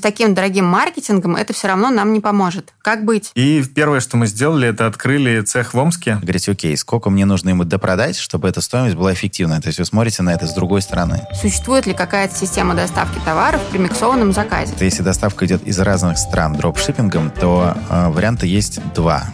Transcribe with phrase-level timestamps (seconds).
[0.00, 2.72] с таким дорогим маркетингом это все равно нам не поможет.
[2.80, 3.32] Как быть?
[3.34, 6.18] И первое, что мы сделали, это открыли цех в Омске.
[6.22, 9.60] Говорите, окей, сколько мне нужно ему допродать, чтобы эта стоимость была эффективной?
[9.60, 11.26] То есть вы смотрите на это с другой стороны.
[11.38, 14.72] Существует ли какая-то система доставки товаров при миксованном заказе?
[14.80, 19.24] Если доставка идет из разных стран дропшиппингом, то э, варианта есть два.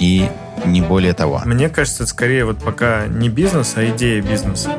[0.00, 0.28] И
[0.64, 1.42] не более того.
[1.44, 4.72] Мне кажется, это скорее вот пока не бизнес, а идея бизнеса.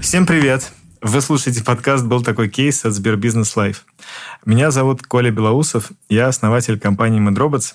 [0.00, 0.72] Всем привет!
[1.04, 3.86] Вы слушаете подкаст «Был такой кейс» от СберБизнес Live.
[4.44, 7.74] Меня зовут Коля Белоусов, я основатель компании MedRobots,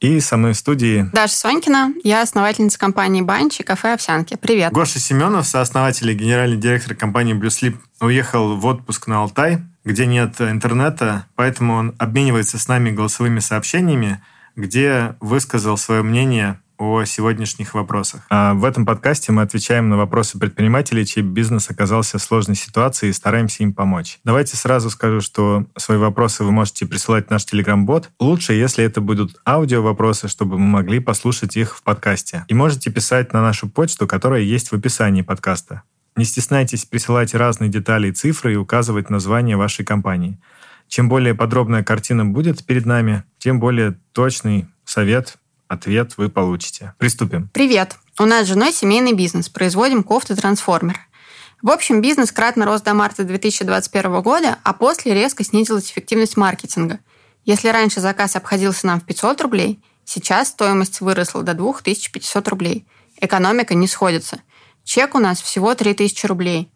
[0.00, 1.06] и со мной в студии...
[1.12, 4.38] Даша Сонькина, я основательница компании «Банч» и кафе «Овсянки».
[4.40, 4.72] Привет.
[4.72, 10.06] Гоша Семенов, сооснователь и генеральный директор компании «Blue Sleep», уехал в отпуск на Алтай, где
[10.06, 14.22] нет интернета, поэтому он обменивается с нами голосовыми сообщениями,
[14.56, 18.22] где высказал свое мнение о сегодняшних вопросах.
[18.28, 23.08] А в этом подкасте мы отвечаем на вопросы предпринимателей, чей бизнес оказался в сложной ситуации
[23.08, 24.18] и стараемся им помочь.
[24.24, 28.10] Давайте сразу скажу, что свои вопросы вы можете присылать в наш телеграм-бот.
[28.18, 32.44] Лучше, если это будут аудио-вопросы, чтобы мы могли послушать их в подкасте.
[32.48, 35.82] И можете писать на нашу почту, которая есть в описании подкаста.
[36.16, 40.38] Не стесняйтесь присылать разные детали и цифры и указывать название вашей компании.
[40.88, 45.38] Чем более подробная картина будет перед нами, тем более точный совет
[45.72, 46.94] ответ вы получите.
[46.98, 47.48] Приступим.
[47.52, 47.96] Привет.
[48.18, 49.48] У нас с женой семейный бизнес.
[49.48, 51.00] Производим кофты трансформер.
[51.62, 56.98] В общем, бизнес кратно рос до марта 2021 года, а после резко снизилась эффективность маркетинга.
[57.44, 62.86] Если раньше заказ обходился нам в 500 рублей, сейчас стоимость выросла до 2500 рублей.
[63.20, 64.40] Экономика не сходится.
[64.84, 66.70] Чек у нас всего 3000 рублей.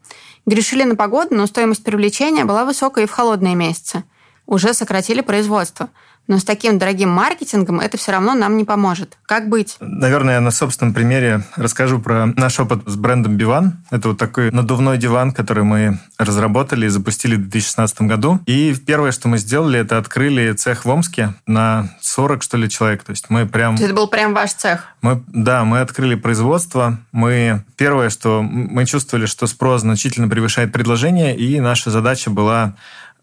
[0.46, 4.04] Грешили на погоду, но стоимость привлечения была высокой и в холодные месяцы.
[4.46, 5.90] Уже сократили производство–
[6.28, 9.18] но с таким дорогим маркетингом это все равно нам не поможет.
[9.26, 9.76] Как быть?
[9.80, 13.78] Наверное, я на собственном примере расскажу про наш опыт с брендом Биван.
[13.90, 18.40] Это вот такой надувной диван, который мы разработали и запустили в 2016 году.
[18.46, 23.04] И первое, что мы сделали, это открыли цех в Омске на 40, что ли, человек.
[23.04, 23.76] То есть мы прям...
[23.76, 24.86] Это был прям ваш цех?
[25.02, 26.98] Мы, да, мы открыли производство.
[27.12, 32.74] Мы первое, что мы чувствовали, что спрос значительно превышает предложение, и наша задача была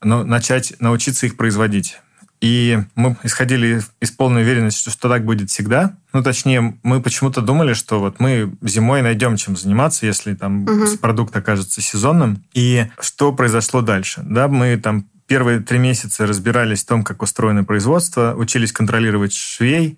[0.02, 2.00] ну, начать научиться их производить.
[2.44, 5.96] И мы исходили из полной уверенности, что так будет всегда.
[6.12, 10.98] Ну, точнее, мы почему-то думали, что вот мы зимой найдем чем заниматься, если там угу.
[11.00, 12.44] продукт окажется сезонным.
[12.54, 14.24] И что произошло дальше?
[14.26, 19.98] Да, мы там первые три месяца разбирались в том, как устроено производство, учились контролировать швей,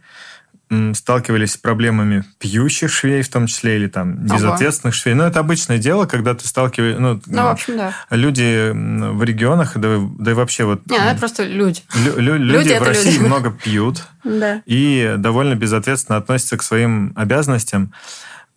[0.94, 5.14] сталкивались с проблемами пьющих швей, в том числе, или там безответственных швей.
[5.14, 7.00] Но ну, это обычное дело, когда ты сталкиваешься...
[7.00, 7.94] Ну, ну, в общем, да.
[8.10, 10.86] Люди в регионах, да, да и вообще вот...
[10.88, 11.82] Не, это просто люди.
[11.96, 13.26] Лю- лю- люди, люди в России люди.
[13.26, 14.62] много пьют да.
[14.66, 17.94] и довольно безответственно относятся к своим обязанностям.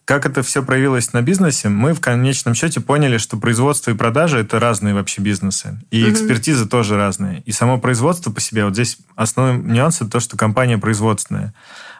[0.08, 4.38] Как это все проявилось на бизнесе, мы в конечном счете поняли, что производство и продажи–
[4.40, 5.78] это разные вообще бизнесы.
[5.90, 6.10] И угу.
[6.12, 7.42] экспертиза тоже разные.
[7.42, 11.52] И само производство по себе, вот здесь основной нюанс– это то, что компания производственная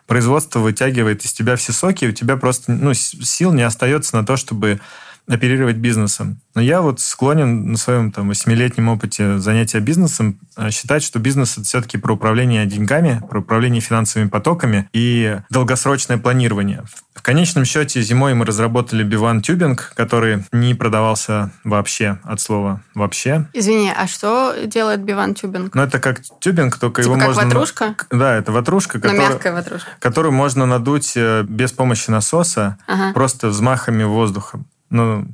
[0.06, 4.24] производство вытягивает из тебя все соки, и у тебя просто ну, сил не остается на
[4.24, 4.80] то, чтобы
[5.28, 6.40] оперировать бизнесом.
[6.54, 11.58] Но я вот склонен на своем там восьмилетнем опыте занятия бизнесом э, считать, что бизнес
[11.58, 16.84] это все-таки про управление деньгами, про управление финансовыми потоками и долгосрочное планирование.
[16.90, 23.46] В конечном счете зимой мы разработали Биван Тюбинг, который не продавался вообще от слова вообще.
[23.52, 25.74] Извини, а что делает Биван Тюбинг?
[25.74, 27.44] Ну, это как тюбинг, только типа его как можно...
[27.44, 27.96] ватрушка?
[28.10, 29.30] Да, это ватрушка, которая...
[29.30, 29.88] мягкая ватрушка.
[30.00, 33.12] Которую можно надуть э, без помощи насоса, ага.
[33.12, 34.60] просто взмахами воздуха.
[34.90, 35.26] Ну,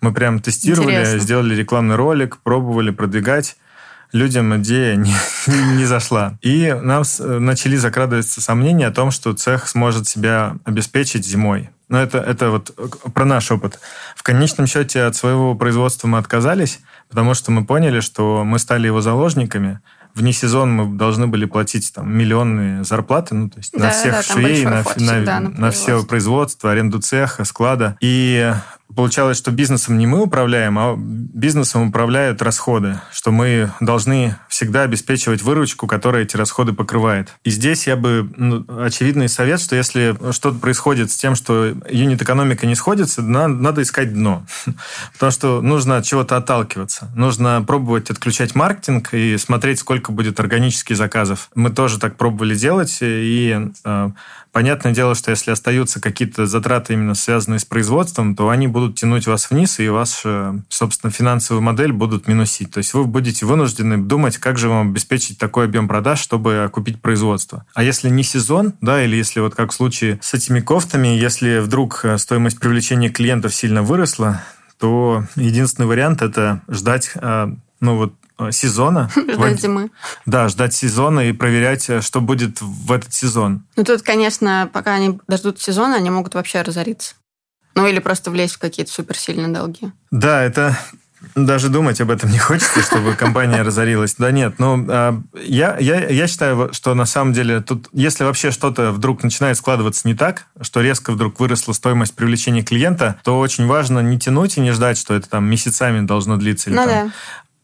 [0.00, 1.18] мы прям тестировали, Интересно.
[1.18, 3.56] сделали рекламный ролик, пробовали продвигать.
[4.12, 5.14] Людям идея не,
[5.46, 6.38] не зашла.
[6.42, 11.70] И нам начали закрадываться сомнения о том, что цех сможет себя обеспечить зимой.
[11.88, 12.74] Но это, это вот
[13.14, 13.78] про наш опыт.
[14.16, 18.86] В конечном счете от своего производства мы отказались, потому что мы поняли, что мы стали
[18.86, 19.80] его заложниками.
[20.14, 24.12] Вне сезон мы должны были платить там миллионные зарплаты, ну, то есть да, на всех
[24.12, 27.96] да, швей, на, на, на, на все производство, аренду цеха, склада.
[28.00, 28.52] И
[28.96, 35.42] получалось, что бизнесом не мы управляем, а бизнесом управляют расходы, что мы должны всегда обеспечивать
[35.42, 37.28] выручку, которая эти расходы покрывает.
[37.44, 42.66] И здесь я бы ну, очевидный совет, что если что-то происходит с тем, что юнит-экономика
[42.66, 44.46] не сходится, надо, надо искать дно.
[45.12, 47.10] Потому что нужно от чего-то отталкиваться.
[47.14, 51.50] Нужно пробовать отключать маркетинг и смотреть, сколько будет органических заказов.
[51.54, 54.10] Мы тоже так пробовали делать, и э,
[54.56, 59.26] Понятное дело, что если остаются какие-то затраты именно связанные с производством, то они будут тянуть
[59.26, 62.70] вас вниз, и вашу, собственно, финансовую модель будут минусить.
[62.70, 67.02] То есть вы будете вынуждены думать, как же вам обеспечить такой объем продаж, чтобы окупить
[67.02, 67.66] производство.
[67.74, 71.58] А если не сезон, да, или если вот как в случае с этими кофтами, если
[71.58, 74.40] вдруг э, стоимость привлечения клиентов сильно выросла,
[74.80, 77.48] то единственный вариант это ждать, э,
[77.80, 78.14] ну вот
[78.50, 79.10] сезона.
[79.16, 79.90] Ждать зимы.
[80.26, 83.64] Да, ждать сезона и проверять, что будет в этот сезон.
[83.76, 87.14] Ну тут, конечно, пока они дождут сезона, они могут вообще разориться.
[87.74, 89.92] Ну или просто влезть в какие-то суперсильные долги.
[90.10, 90.76] Да, это
[91.34, 94.14] даже думать об этом не хочется, чтобы компания разорилась.
[94.16, 98.50] Да нет, ну, а, я, я, я считаю, что на самом деле тут, если вообще
[98.50, 103.66] что-то вдруг начинает складываться не так, что резко вдруг выросла стоимость привлечения клиента, то очень
[103.66, 106.70] важно не тянуть и не ждать, что это там месяцами должно длиться.
[106.70, 107.12] Или, ну там, да.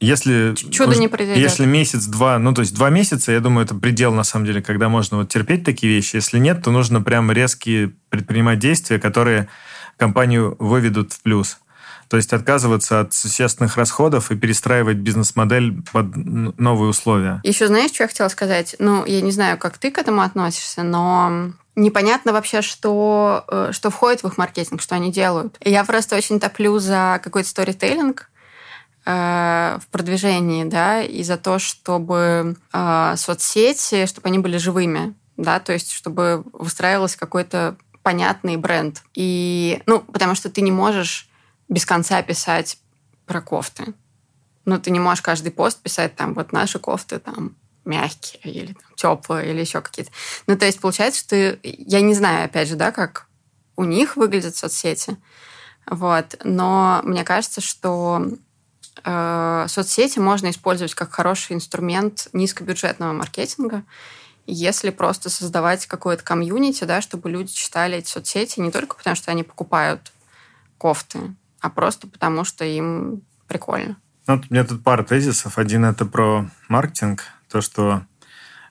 [0.02, 1.42] Если, Чудо не произойдет.
[1.42, 4.88] Если месяц-два, ну, то есть два месяца, я думаю, это предел, на самом деле, когда
[4.88, 6.16] можно вот терпеть такие вещи.
[6.16, 9.48] Если нет, то нужно прям резкие предпринимать действия, которые
[9.96, 11.58] компанию выведут в плюс.
[12.08, 17.40] То есть отказываться от существенных расходов и перестраивать бизнес-модель под новые условия.
[17.44, 18.76] Еще знаешь, что я хотела сказать?
[18.78, 23.90] Ну, я не знаю, как ты к этому относишься, но непонятно вообще, что, э, что
[23.90, 25.56] входит в их маркетинг, что они делают.
[25.64, 28.31] Я просто очень топлю за какой-то сторителлинг, э,
[29.04, 35.72] в продвижении, да, и за то, чтобы э, соцсети, чтобы они были живыми, да, то
[35.72, 39.02] есть чтобы выстраивался какой-то понятный бренд.
[39.14, 41.28] И, ну, потому что ты не можешь
[41.68, 42.78] без конца писать
[43.26, 43.94] про кофты.
[44.64, 48.94] Ну, ты не можешь каждый пост писать там, вот наши кофты там мягкие или там,
[48.94, 50.12] теплые или еще какие-то.
[50.46, 53.26] Ну, то есть получается, что я не знаю, опять же, да, как
[53.76, 55.16] у них выглядят соцсети,
[55.86, 58.36] вот, но мне кажется, что э,
[58.96, 63.84] соцсети можно использовать как хороший инструмент низкобюджетного маркетинга,
[64.46, 69.30] если просто создавать какое-то комьюнити, да, чтобы люди читали эти соцсети не только потому, что
[69.30, 70.12] они покупают
[70.78, 73.96] кофты, а просто потому, что им прикольно.
[74.26, 75.58] Ну, у меня тут пара тезисов.
[75.58, 78.02] Один это про маркетинг, то, что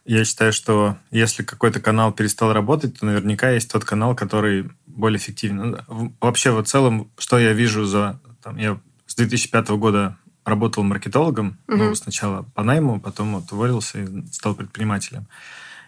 [0.05, 5.19] я считаю, что если какой-то канал перестал работать, то наверняка есть тот канал, который более
[5.19, 5.83] эффективен.
[5.87, 8.19] Ну, вообще, в целом, что я вижу за...
[8.41, 8.79] Там, я
[9.11, 11.77] с 2005 года работал маркетологом, угу.
[11.77, 15.27] ну, сначала по найму, потом вот уволился и стал предпринимателем.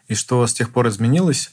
[0.10, 1.52] И что с тех пор изменилось?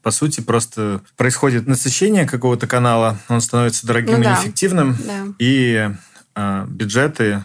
[0.00, 4.36] по сути, просто происходит насыщение какого-то канала, он становится дорогим ну, и да.
[4.36, 5.26] неэффективным, да.
[5.40, 5.90] и
[6.36, 7.44] э, бюджеты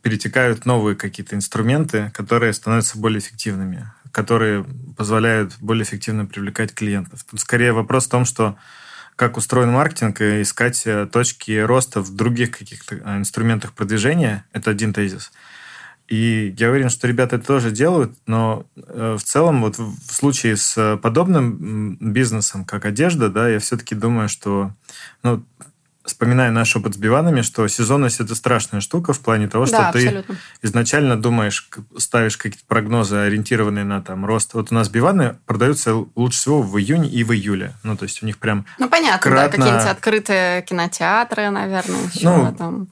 [0.00, 4.64] перетекают новые какие-то инструменты, которые становятся более эффективными, которые
[4.96, 7.22] позволяют более эффективно привлекать клиентов.
[7.30, 8.56] Тут скорее вопрос в том, что
[9.18, 14.44] как устроен маркетинг, и искать э, точки роста в других каких-то э, инструментах продвижения.
[14.52, 15.32] Это один тезис.
[16.06, 20.56] И я уверен, что ребята это тоже делают, но э, в целом вот в случае
[20.56, 24.70] с подобным бизнесом, как одежда, да, я все-таки думаю, что
[25.24, 25.42] ну,
[26.08, 29.92] вспоминая наш опыт с биванами, что сезонность– это страшная штука в плане того, что да,
[29.92, 30.36] ты абсолютно.
[30.62, 34.54] изначально думаешь, ставишь какие-то прогнозы, ориентированные на там рост.
[34.54, 37.74] Вот у нас биваны продаются лучше всего в июне и в июле.
[37.82, 39.42] Ну, то есть у них прям Ну, понятно, кратно...
[39.42, 42.88] да, какие-нибудь открытые кинотеатры, наверное, еще ну, там.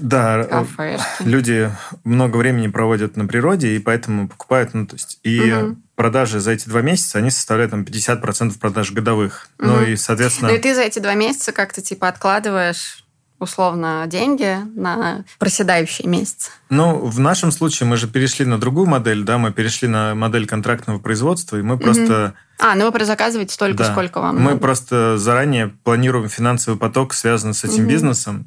[0.00, 1.04] Да, кафешки.
[1.20, 1.70] люди
[2.04, 6.52] много времени проводят на природе, и поэтому покупают, ну, то есть, и угу продажи за
[6.52, 9.48] эти два месяца, они составляют там 50% продаж годовых.
[9.58, 9.68] Угу.
[9.68, 10.48] Ну и, соответственно...
[10.48, 13.03] Ну и ты за эти два месяца как-то типа откладываешь
[13.38, 16.50] условно деньги на проседающие месяцы?
[16.70, 20.46] Ну, в нашем случае мы же перешли на другую модель, да, мы перешли на модель
[20.46, 22.34] контрактного производства, и мы просто...
[22.58, 23.92] А, ну вы заказываете столько, да.
[23.92, 24.58] сколько вам Мы надо.
[24.58, 27.90] просто заранее планируем финансовый поток, связанный с этим угу.
[27.90, 28.46] бизнесом.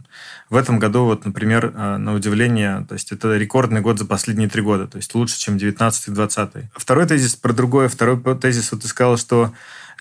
[0.50, 4.48] В этом году, вот, например, э, на удивление, то есть это рекордный год за последние
[4.48, 7.90] три года, то есть лучше, чем 19 и 20 Второй тезис про другое.
[7.90, 9.52] Второй тезис, вот ты сказал, что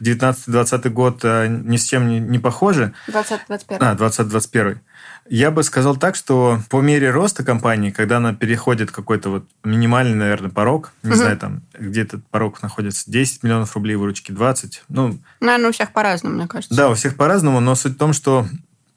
[0.02, 2.92] 19-20 год э, ни с чем не, не похожи.
[3.08, 3.76] 20-21.
[3.80, 4.78] А, 20-21.
[5.28, 10.14] Я бы сказал так, что по мере роста компании, когда она переходит какой-то вот минимальный,
[10.14, 11.18] наверное, порог, не угу.
[11.18, 15.18] знаю, там, где этот порог находится, 10 миллионов рублей выручки, 20, ну...
[15.40, 16.76] Наверное, у всех по-разному, мне кажется.
[16.76, 18.46] Да, у всех по-разному, но суть в том, что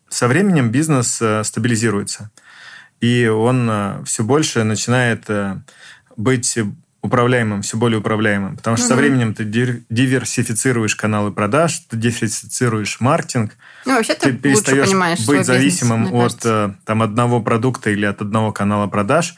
[0.10, 2.29] со временем бизнес э, стабилизируется.
[3.00, 5.25] И он э, все больше начинает
[6.15, 6.58] быть
[7.01, 8.58] управляемым, все более управляемым.
[8.58, 8.89] Потому что угу.
[8.89, 13.53] со временем ты диверсифицируешь каналы продаж, ты диверсифицируешь маркетинг.
[13.86, 18.22] Ну, вообще ты, ты перестаешь быть зависимым бизнес, от э, там, одного продукта или от
[18.22, 19.36] одного канала продаж.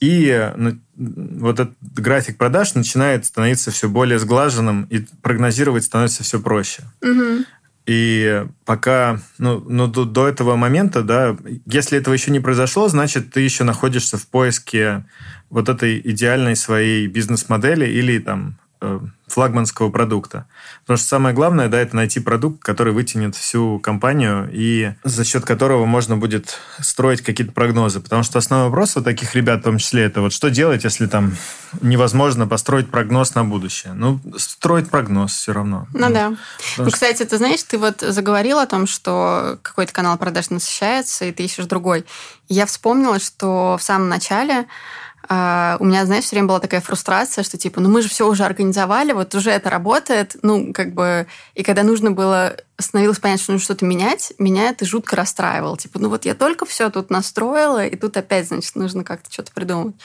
[0.00, 6.40] И ну, вот этот график продаж начинает становиться все более сглаженным, и прогнозировать становится все
[6.40, 6.82] проще.
[7.02, 7.44] Угу.
[7.86, 11.36] И пока, ну, ну до, до этого момента, да,
[11.66, 15.04] если этого еще не произошло, значит, ты еще находишься в поиске
[15.54, 20.46] вот этой идеальной своей бизнес-модели или там э, флагманского продукта.
[20.80, 25.44] Потому что самое главное, да, это найти продукт, который вытянет всю компанию и за счет
[25.44, 28.00] которого можно будет строить какие-то прогнозы.
[28.00, 31.06] Потому что основной вопрос у таких ребят, в том числе, это вот что делать, если
[31.06, 31.36] там
[31.80, 33.92] невозможно построить прогноз на будущее?
[33.92, 35.86] Ну, строить прогноз все равно.
[35.92, 36.30] Ну, ну да.
[36.30, 36.90] Ну, что...
[36.90, 41.44] кстати, ты знаешь, ты вот заговорил о том, что какой-то канал продаж насыщается, и ты
[41.44, 42.04] ищешь другой.
[42.48, 44.66] Я вспомнила, что в самом начале
[45.26, 48.28] Uh, у меня, знаешь, все время была такая фрустрация, что типа, ну мы же все
[48.28, 53.42] уже организовали, вот уже это работает, ну как бы, и когда нужно было, становилось понятно,
[53.42, 55.78] что нужно что-то менять, меня это жутко расстраивало.
[55.78, 59.50] Типа, ну вот я только все тут настроила, и тут опять, значит, нужно как-то что-то
[59.52, 59.96] придумать.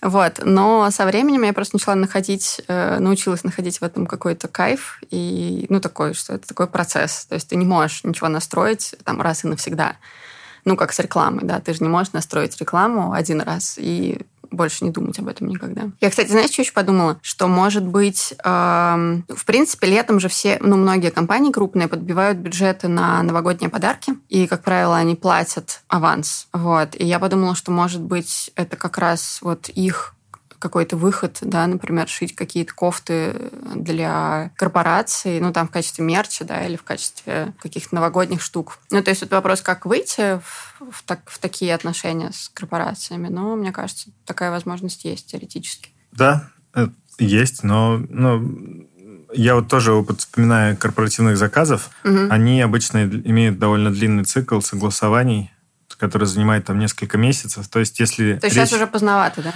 [0.00, 0.40] Вот.
[0.44, 5.00] Но со временем я просто начала находить, э, научилась находить в этом какой-то кайф.
[5.10, 7.26] И, ну, такой, что это такой процесс.
[7.26, 9.96] То есть ты не можешь ничего настроить там раз и навсегда.
[10.64, 11.60] Ну, как с рекламой, да.
[11.60, 15.90] Ты же не можешь настроить рекламу один раз и больше не думать об этом никогда.
[16.00, 17.18] Я, кстати, знаешь, что еще подумала?
[17.22, 22.88] Что, может быть, э, в принципе, летом же все, ну, многие компании крупные подбивают бюджеты
[22.88, 26.48] на новогодние подарки, и, как правило, они платят аванс.
[26.52, 26.94] Вот.
[26.94, 30.14] И я подумала, что, может быть, это как раз вот их
[30.58, 36.64] какой-то выход, да, например, шить какие-то кофты для корпораций, ну, там в качестве мерча, да,
[36.64, 38.78] или в качестве каких-то новогодних штук.
[38.90, 43.28] Ну, то есть вот вопрос, как выйти в, в, так, в такие отношения с корпорациями,
[43.28, 45.90] но мне кажется, такая возможность есть теоретически.
[46.12, 46.88] Да, э,
[47.18, 48.42] есть, но, но
[49.32, 51.90] я вот тоже опыт вспоминаю корпоративных заказов.
[52.04, 52.28] Угу.
[52.30, 55.50] Они обычно имеют довольно длинный цикл согласований,
[55.98, 57.68] который занимает там несколько месяцев.
[57.68, 58.34] То есть, если...
[58.34, 58.68] То есть речь...
[58.68, 59.54] сейчас уже поздновато, да?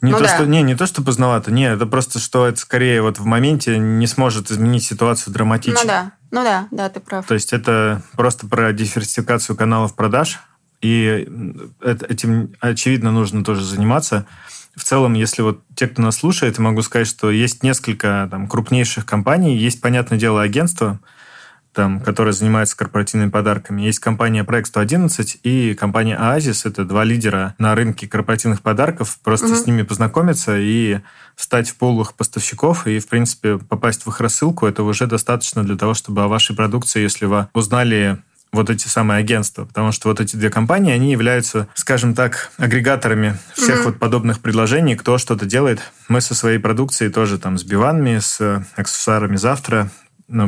[0.00, 0.34] Не, ну, то, да.
[0.34, 3.78] что, не, не то, что поздновато, не, это просто, что это скорее вот в моменте
[3.78, 5.80] не сможет изменить ситуацию драматично.
[5.82, 7.26] Ну да, ну да, да, ты прав.
[7.26, 10.40] То есть это просто про диверсификацию каналов продаж,
[10.80, 11.28] и
[11.82, 14.26] этим, очевидно, нужно тоже заниматься.
[14.74, 18.48] В целом, если вот те, кто нас слушает, я могу сказать, что есть несколько там,
[18.48, 21.00] крупнейших компаний, есть, понятное дело, агентства,
[21.72, 23.82] там, которая занимается корпоративными подарками.
[23.82, 26.66] Есть компания Проект 111 и компания Оазис.
[26.66, 29.18] Это два лидера на рынке корпоративных подарков.
[29.22, 29.54] Просто угу.
[29.54, 31.00] с ними познакомиться и
[31.36, 34.66] стать в полах поставщиков и, в принципе, попасть в их рассылку.
[34.66, 38.18] Это уже достаточно для того, чтобы о вашей продукции, если вы узнали
[38.52, 43.38] вот эти самые агентства, потому что вот эти две компании, они являются, скажем так, агрегаторами
[43.54, 43.84] всех mm-hmm.
[43.84, 45.80] вот подобных предложений, кто что-то делает.
[46.08, 49.90] Мы со своей продукцией тоже там с биванами, с аксессуарами завтра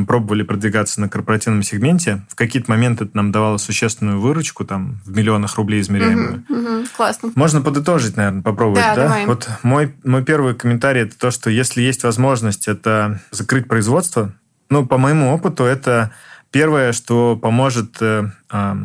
[0.07, 2.21] пробовали продвигаться на корпоративном сегменте.
[2.29, 6.45] В какие-то моменты это нам давало существенную выручку, там, в миллионах рублей измеряемую.
[6.49, 7.31] Угу, угу, классно.
[7.35, 8.95] Можно подытожить, наверное, попробовать, да?
[8.95, 9.03] да?
[9.03, 9.25] Давай.
[9.25, 14.33] Вот мой, мой первый комментарий– это то, что если есть возможность это закрыть производство,
[14.69, 16.11] ну, по моему опыту, это
[16.51, 18.75] первое, что поможет э, э,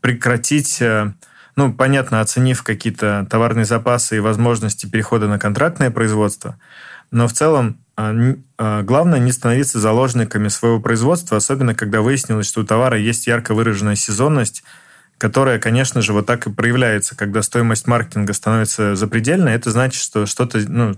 [0.00, 0.82] прекратить...
[0.82, 1.12] Э,
[1.54, 6.58] ну, понятно, оценив какие-то товарные запасы и возможности перехода на контрактное производство,
[7.12, 8.12] но в целом а,
[8.58, 13.54] а, главное не становиться заложниками своего производства, особенно когда выяснилось, что у товара есть ярко
[13.54, 14.64] выраженная сезонность,
[15.18, 20.26] которая, конечно же, вот так и проявляется, когда стоимость маркетинга становится запредельной, это значит, что
[20.26, 20.96] что-то, ну,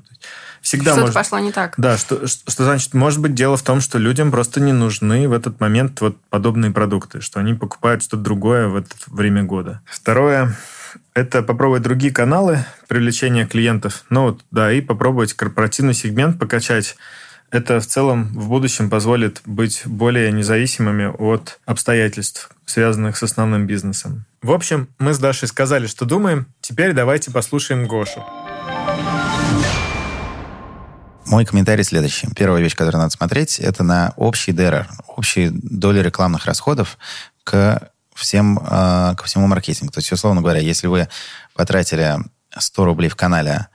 [0.62, 1.14] всегда что-то может...
[1.14, 1.74] пошло не так.
[1.76, 5.32] Да, что, что значит, может быть, дело в том, что людям просто не нужны в
[5.32, 9.82] этот момент вот подобные продукты, что они покупают что-то другое в это время года.
[9.84, 10.56] Второе,
[11.14, 14.04] это попробовать другие каналы привлечения клиентов.
[14.10, 16.96] Ну вот, да, и попробовать корпоративный сегмент покачать.
[17.50, 24.24] Это в целом в будущем позволит быть более независимыми от обстоятельств, связанных с основным бизнесом.
[24.42, 26.46] В общем, мы с Дашей сказали, что думаем.
[26.60, 28.24] Теперь давайте послушаем Гошу.
[31.26, 32.28] Мой комментарий следующий.
[32.34, 36.98] Первая вещь, которую надо смотреть, это на общий ДРР, общие доли рекламных расходов
[37.44, 39.92] к всем, э, ко всему маркетингу.
[39.92, 41.08] То есть, условно говоря, если вы
[41.54, 42.18] потратили
[42.56, 43.68] 100 рублей в канале,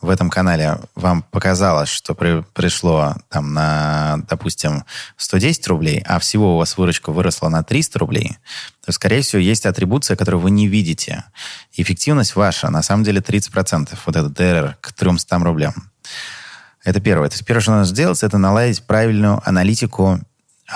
[0.00, 4.84] в этом канале вам показалось, что при, пришло там на, допустим,
[5.16, 8.36] 110 рублей, а всего у вас выручка выросла на 300 рублей,
[8.84, 11.24] то, скорее всего, есть атрибуция, которую вы не видите.
[11.72, 13.96] Эффективность ваша, на самом деле, 30%.
[14.04, 15.74] Вот этот ДРР к 300 рублям.
[16.84, 17.28] Это первое.
[17.28, 20.20] То есть первое, что надо сделать, это наладить правильную аналитику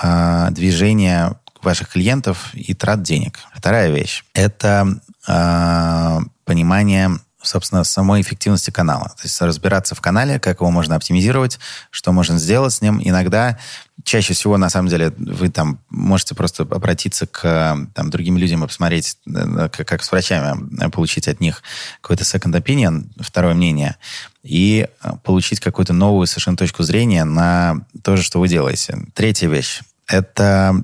[0.01, 3.39] э, движения ваших клиентов и трат денег.
[3.53, 9.09] Вторая вещь– это э, понимание собственно, самой эффективности канала.
[9.17, 13.01] То есть разбираться в канале, как его можно оптимизировать, что можно сделать с ним.
[13.03, 13.57] Иногда,
[14.03, 18.67] чаще всего, на самом деле, вы там можете просто обратиться к там, другим людям и
[18.67, 21.63] посмотреть, э, как, как с врачами, э, получить от них
[22.01, 23.97] какой-то second opinion, второе мнение,
[24.43, 28.99] и э, получить какую-то новую совершенно точку зрения на то же, что вы делаете.
[29.13, 30.83] Третья вещь– это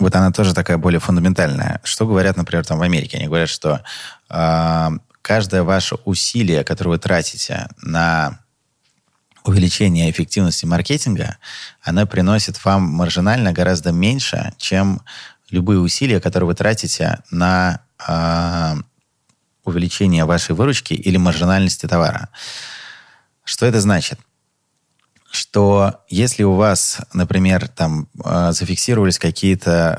[0.00, 1.80] вот она тоже такая более фундаментальная.
[1.84, 3.18] Что говорят, например, там в Америке?
[3.18, 3.82] Они говорят, что
[4.30, 4.88] э,
[5.22, 8.40] каждое ваше усилие, которое вы тратите на
[9.44, 11.36] увеличение эффективности маркетинга,
[11.82, 15.02] она приносит вам маржинально гораздо меньше, чем
[15.50, 18.74] любые усилия, которые вы тратите на э,
[19.64, 22.30] увеличение вашей выручки или маржинальности товара.
[23.44, 24.18] Что это значит?
[25.30, 29.98] Что если у вас, например, там э, зафиксировались какие-то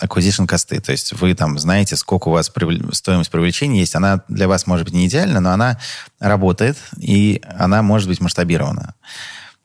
[0.00, 2.50] э, acquisition косты, то есть вы там знаете, сколько у вас
[2.92, 5.78] стоимость привлечения есть, она для вас может быть не идеальна, но она
[6.18, 8.94] работает, и она может быть масштабирована.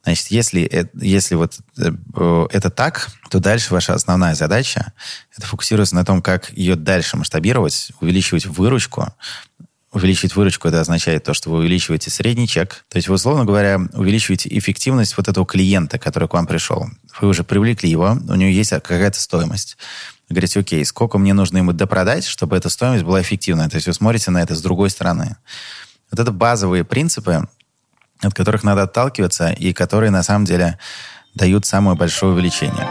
[0.04, 4.94] Значит, если, э, если вот это так, то дальше ваша основная задача–
[5.36, 9.12] это фокусироваться на том, как ее дальше масштабировать, увеличивать выручку,
[9.94, 12.84] увеличить выручку, это означает то, что вы увеличиваете средний чек.
[12.90, 16.88] То есть вы, условно говоря, увеличиваете эффективность вот этого клиента, который к вам пришел.
[17.22, 19.78] Вы уже привлекли его, у него есть какая-то стоимость.
[20.30, 23.70] Вы говорите, окей, сколько мне нужно ему допродать, чтобы эта стоимость была эффективной?
[23.70, 25.38] То есть вы смотрите на это с другой стороны.
[26.10, 27.48] Вот это базовые принципы,
[28.22, 30.80] от которых надо отталкиваться и которые на самом деле
[31.36, 32.88] дают самое большое увеличение.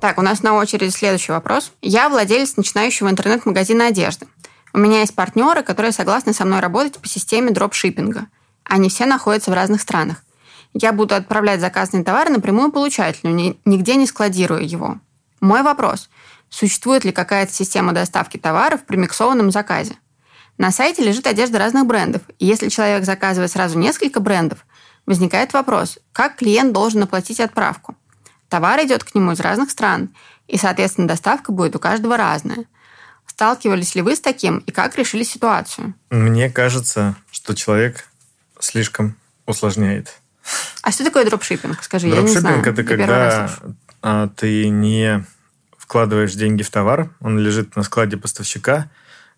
[0.00, 1.72] Так, у нас на очереди следующий вопрос.
[1.80, 4.26] Я владелец начинающего интернет-магазина одежды.
[4.76, 8.26] У меня есть партнеры, которые согласны со мной работать по системе дропшиппинга.
[8.62, 10.22] Они все находятся в разных странах.
[10.74, 13.32] Я буду отправлять заказанный товар напрямую получателю,
[13.64, 14.98] нигде не складируя его.
[15.40, 16.10] Мой вопрос.
[16.50, 19.94] Существует ли какая-то система доставки товаров при миксованном заказе?
[20.58, 24.66] На сайте лежит одежда разных брендов, и если человек заказывает сразу несколько брендов,
[25.06, 27.96] возникает вопрос, как клиент должен оплатить отправку–
[28.48, 30.14] Товар идет к нему из разных стран,
[30.46, 32.66] и, соответственно, доставка будет у каждого разная.
[33.36, 35.92] Сталкивались ли вы с таким и как решили ситуацию?
[36.08, 38.08] Мне кажется, что человек
[38.60, 39.14] слишком
[39.44, 40.14] усложняет.
[40.80, 41.82] А что такое дропшиппинг?
[41.82, 42.62] Скажи, дропшиппинг я не знаю.
[42.62, 43.50] это когда
[44.00, 45.22] а, ты не
[45.76, 48.88] вкладываешь деньги в товар, он лежит на складе поставщика.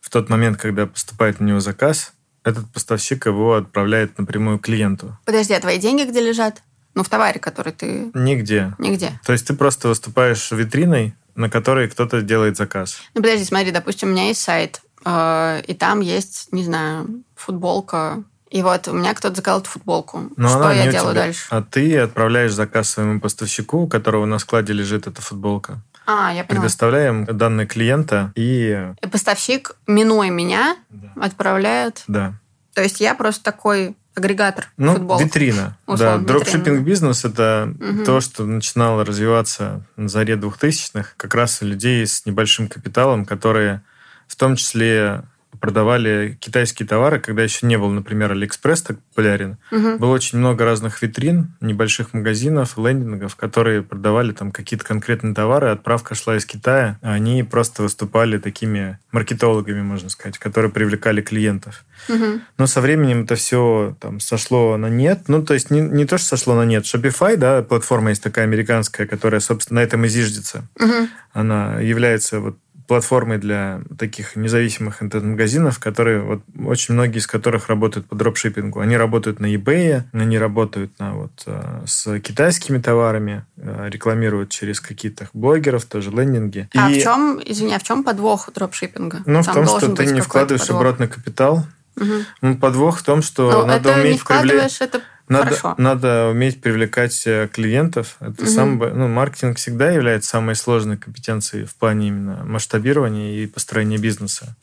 [0.01, 2.13] В тот момент, когда поступает на него заказ,
[2.45, 5.19] этот поставщик его отправляет напрямую клиенту.
[5.25, 6.63] Подожди, а твои деньги где лежат?
[6.95, 8.13] Ну, в товаре, который ты...
[8.15, 8.77] Нигде.
[8.79, 9.19] Нигде.
[9.25, 13.01] То есть ты просто выступаешь витриной, на которой кто-то делает заказ.
[13.15, 18.25] Ну, подожди, смотри, допустим, у меня есть сайт, э, и там есть, не знаю, футболка
[18.51, 20.31] и вот у меня кто-то заказал эту футболку.
[20.37, 21.25] Но что я делаю тебя.
[21.25, 21.47] дальше?
[21.51, 25.83] А ты отправляешь заказ своему поставщику, у которого на складе лежит эта футболка.
[26.07, 26.63] А, я поняла.
[26.63, 28.91] Предоставляем данные клиента и...
[29.03, 31.13] И поставщик, минуя меня, да.
[31.21, 32.05] отправляет...
[32.09, 32.35] Да.
[32.73, 35.25] То есть я просто такой агрегатор ну, футболок.
[35.25, 35.77] витрина.
[35.87, 38.05] Условно, да, дропшиппинг бизнес это угу.
[38.05, 43.83] то, что начинало развиваться на заре 2000-х, как раз людей с небольшим капиталом, которые
[44.27, 45.23] в том числе
[45.61, 49.59] продавали китайские товары, когда еще не был, например, Алиэкспресс так популярен.
[49.71, 49.99] Угу.
[49.99, 56.15] Было очень много разных витрин, небольших магазинов, лендингов, которые продавали там какие-то конкретные товары, отправка
[56.15, 56.99] шла из Китая.
[57.03, 61.85] Они просто выступали такими маркетологами, можно сказать, которые привлекали клиентов.
[62.09, 62.41] Угу.
[62.59, 65.25] Но со временем это все там сошло на нет.
[65.29, 66.85] Ну, то есть не, не то, что сошло на нет.
[66.85, 70.65] Shopify, да, платформа есть такая американская, которая, собственно, на этом и зиждется.
[70.79, 71.09] Угу.
[71.33, 78.07] Она является вот платформой для таких независимых интернет-магазинов, которые вот очень многие из которых работают
[78.07, 78.81] по дропшиппингу.
[78.81, 84.81] Они работают на eBay, они работают на вот э, с китайскими товарами, э, рекламируют через
[84.81, 86.69] каких-то блогеров, тоже лендинги.
[86.75, 86.99] А И...
[86.99, 89.23] в чем, извини, а в чем подвох дропшиппинга?
[89.27, 90.81] Ну, Там в том, что ты не вкладываешь подвох.
[90.81, 91.67] обратный капитал.
[91.97, 92.13] Угу.
[92.41, 95.75] Ну, подвох в том, что Но надо это уметь не вкладываешь, это надо, Хорошо.
[95.79, 98.17] надо уметь привлекать э, клиентов.
[98.21, 98.51] Это угу.
[98.51, 104.57] сам, ну, маркетинг всегда является самой сложной компетенцией в плане именно масштабирования и построения бизнеса.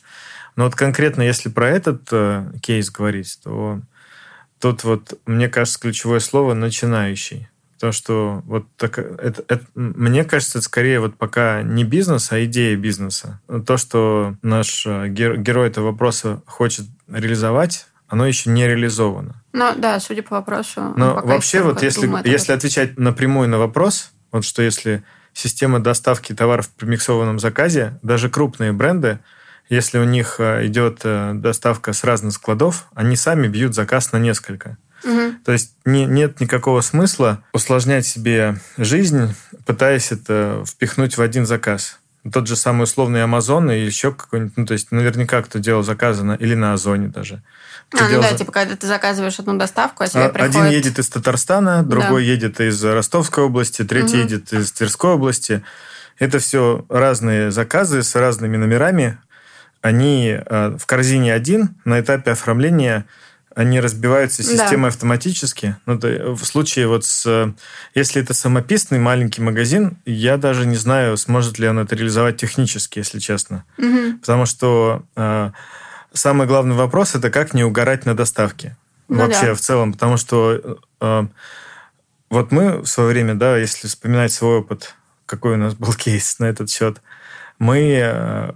[0.55, 3.81] Но вот конкретно, если про этот э, кейс говорить, то
[4.59, 7.49] тут вот, мне кажется, ключевое слово «начинающий».
[7.75, 12.43] Потому что вот так, это, это, мне кажется, это скорее вот пока не бизнес, а
[12.45, 13.41] идея бизнеса.
[13.65, 19.41] То, что наш э, герой этого вопроса хочет реализовать, оно еще не реализовано.
[19.53, 20.93] Ну да, судя по вопросу.
[20.95, 26.69] Но вообще вот если, если отвечать напрямую на вопрос, вот что если система доставки товаров
[26.69, 29.19] при миксованном заказе, даже крупные бренды,
[29.69, 34.17] если у них э, идет э, доставка с разных складов, они сами бьют заказ на
[34.17, 34.77] несколько.
[35.03, 35.35] Угу.
[35.43, 41.99] То есть не, нет никакого смысла усложнять себе жизнь, пытаясь это впихнуть в один заказ
[42.31, 46.23] тот же самый условный Amazon и еще какой-нибудь, ну, то есть наверняка кто делал заказы
[46.23, 47.43] на, или на Озоне даже.
[47.93, 50.55] а, ну да, типа, когда ты заказываешь одну доставку, а тебе а, приходит...
[50.55, 52.31] Один едет из Татарстана, другой да.
[52.31, 54.23] едет из Ростовской области, третий угу.
[54.23, 55.63] едет из Тверской области.
[56.17, 59.19] Это все разные заказы с разными номерами.
[59.81, 63.05] Они э, в корзине один на этапе оформления
[63.55, 64.87] они разбиваются системой да.
[64.89, 65.77] автоматически.
[65.85, 67.53] Ну, то, в случае вот с...
[67.95, 72.99] Если это самописный маленький магазин, я даже не знаю, сможет ли он это реализовать технически,
[72.99, 73.63] если честно.
[73.77, 74.19] Угу.
[74.19, 75.51] Потому что э,
[76.11, 78.75] самый главный вопрос– это как не угорать на доставке.
[79.07, 79.55] ну, вообще да.
[79.55, 81.27] в целом, потому что э,
[82.29, 86.39] вот мы в свое время, да, если вспоминать свой опыт, какой у нас был кейс
[86.39, 87.01] на этот счет,
[87.57, 88.51] мы э,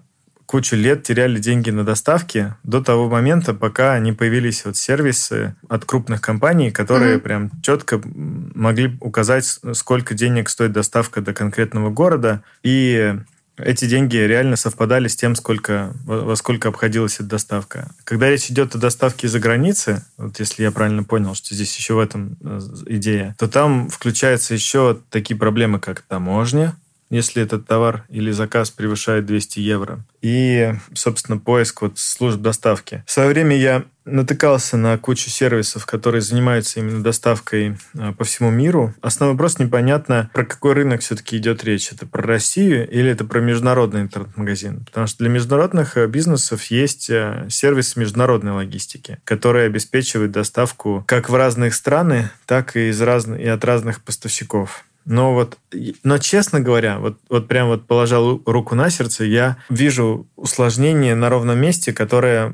[0.50, 5.86] кучу лет теряли деньги на доставке до того момента, пока не появились вот сервисы от
[5.86, 7.20] крупных компаний, которые mm-hmm.
[7.20, 12.42] прям четко могли указать, сколько денег стоит доставка до конкретного города.
[12.64, 13.14] И
[13.58, 17.92] эти деньги реально совпадали с тем, сколько, во сколько обходилась эта доставка.
[18.04, 21.94] Когда речь идет о доставке из-за границы, вот если я правильно понял, что здесь еще
[21.94, 26.76] в этом э, идея, то там включаются еще такие проблемы, как таможня,
[27.10, 30.06] если этот товар или заказ превышает 200 евро.
[30.22, 33.04] И, собственно, поиск вот служб доставки.
[33.06, 38.50] В свое время я натыкался на кучу сервисов, которые занимаются именно доставкой а, по всему
[38.50, 38.94] миру.
[39.02, 41.92] Основной вопрос непонятно, про какой рынок все-таки идет речь.
[41.92, 44.86] Это про Россию или это про международный интернет-магазин?
[44.86, 51.30] Потому что для международных э, бизнесов есть э, сервис международной логистики, который обеспечивает доставку как
[51.30, 54.84] в разных страны, так и, из разных, и от разных поставщиков.
[55.10, 55.58] Но вот,
[56.04, 61.30] но честно говоря, вот, вот прям вот положил руку на сердце, я вижу усложнение на
[61.30, 62.54] ровном месте, которое,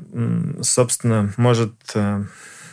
[0.62, 2.24] собственно, может э,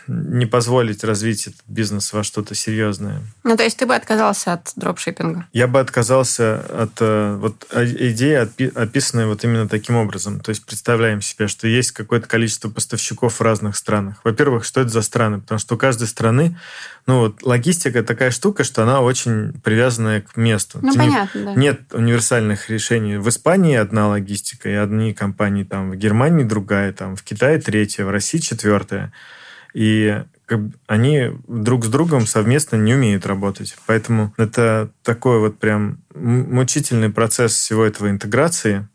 [0.07, 3.21] не позволить развить этот бизнес во что-то серьезное.
[3.43, 5.47] Ну, то есть ты бы отказался от дропшиппинга?
[5.53, 8.35] Я бы отказался от э, вот а, идеи,
[8.77, 10.39] описанной вот именно таким образом.
[10.39, 14.17] То есть представляем себе, что есть какое-то количество поставщиков в разных странах.
[14.23, 15.39] Во-первых, что это за страны?
[15.39, 16.57] Потому что у каждой страны,
[17.05, 20.79] ну вот логистика такая штука, что она очень привязанная к месту.
[20.81, 21.53] Ну, Ты понятно, не, да.
[21.55, 23.17] Нет универсальных решений.
[23.17, 28.05] В Испании одна логистика, и одни компании там, в Германии другая, там, в Китае третья,
[28.05, 29.11] в России четвертая
[29.73, 30.21] и
[30.87, 33.75] они друг с другом совместно не умеют работать.
[33.87, 38.87] Поэтому это такой вот прям мучительный процесс всего этого интеграции.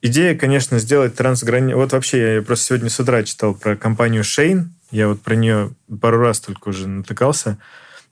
[0.00, 1.74] Идея, конечно, сделать трансграни...
[1.74, 4.66] Вот вообще я просто сегодня с утра читал про компанию Shane.
[4.90, 7.58] Я вот про нее пару раз только уже натыкался.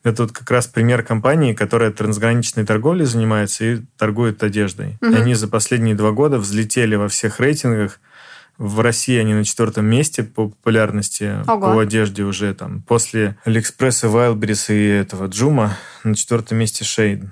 [0.02, 4.96] Это вот как раз пример компании, которая трансграничной торговлей занимается и торгует одеждой.
[5.02, 5.14] Угу.
[5.14, 8.00] Они за последние два года взлетели во всех рейтингах
[8.60, 11.72] в России они на четвертом месте по популярности Ого.
[11.72, 12.82] по одежде уже там.
[12.82, 17.22] После Алиэкспресса, Wildberries и этого Джума на четвертом месте Шейд.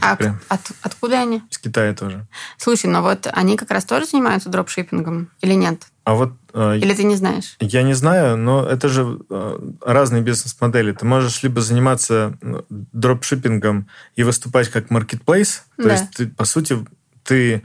[0.00, 0.40] А прям...
[0.48, 1.42] от, откуда они?
[1.50, 2.26] Из Китая тоже.
[2.56, 5.82] Слушай, ну вот они как раз тоже занимаются дропшиппингом или нет?
[6.04, 6.32] А вот...
[6.54, 7.56] Э, или ты не знаешь?
[7.60, 10.92] Я не знаю, но это же э, разные бизнес-модели.
[10.92, 15.92] Ты можешь либо заниматься э, дропшиппингом и выступать как marketplace, то да.
[15.92, 16.78] есть ты, по сути
[17.24, 17.62] ты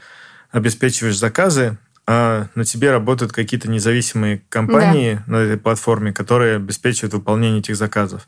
[0.51, 5.33] обеспечиваешь заказы, а на тебе работают какие-то независимые компании да.
[5.33, 8.27] на этой платформе, которые обеспечивают выполнение этих заказов.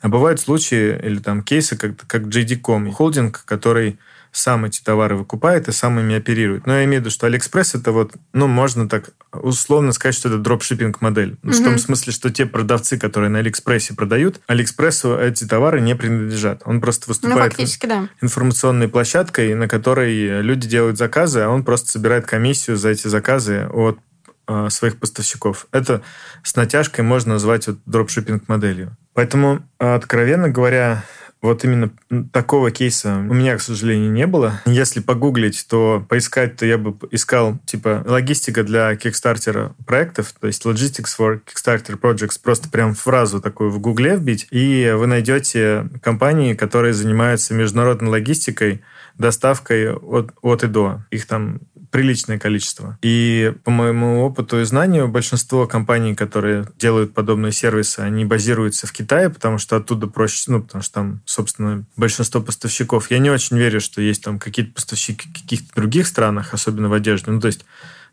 [0.00, 3.98] А бывают случаи или там кейсы, как, как JD.com, холдинг, который
[4.34, 6.66] сам эти товары выкупает и сам ими оперирует.
[6.66, 10.28] Но я имею в виду, что Алиэкспресс это вот, ну, можно так условно сказать, что
[10.28, 11.36] это дропшиппинг модель.
[11.42, 11.52] Угу.
[11.52, 16.62] В том смысле, что те продавцы, которые на Алиэкспрессе продают, Алиэкспрессу эти товары не принадлежат.
[16.64, 18.08] Он просто выступает ну, да.
[18.20, 23.68] информационной площадкой, на которой люди делают заказы, а он просто собирает комиссию за эти заказы
[23.72, 23.98] от
[24.46, 25.66] а, своих поставщиков.
[25.72, 26.02] Это
[26.42, 28.96] с натяжкой можно назвать вот дропшиппинг моделью.
[29.14, 31.04] Поэтому, откровенно говоря,
[31.44, 31.90] вот именно
[32.32, 34.62] такого кейса у меня, к сожалению, не было.
[34.64, 40.64] Если погуглить, то поискать, то я бы искал, типа, логистика для Kickstarter проектов, то есть
[40.64, 46.54] Logistics for Kickstarter Projects, просто прям фразу такую в гугле вбить, и вы найдете компании,
[46.54, 48.82] которые занимаются международной логистикой,
[49.18, 51.04] доставкой от, от и до.
[51.10, 51.60] Их там
[51.94, 52.98] приличное количество.
[53.02, 58.92] И по моему опыту и знанию, большинство компаний, которые делают подобные сервисы, они базируются в
[58.92, 63.12] Китае, потому что оттуда проще, ну, потому что там, собственно, большинство поставщиков.
[63.12, 66.94] Я не очень верю, что есть там какие-то поставщики в каких-то других странах, особенно в
[66.94, 67.30] одежде.
[67.30, 67.64] Ну, то есть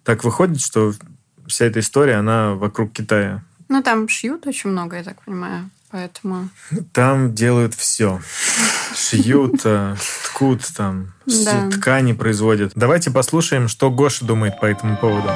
[0.04, 0.94] так выходит, что
[1.48, 3.44] вся эта история, она вокруг Китая.
[3.68, 5.72] Ну, там шьют очень много, я так понимаю.
[5.92, 6.50] Поэтому...
[6.94, 8.22] Там делают все.
[8.96, 11.70] Шьют, э, ткут, там, да.
[11.70, 12.72] ткани производят.
[12.76, 15.30] Давайте послушаем, что Гоша думает по этому поводу.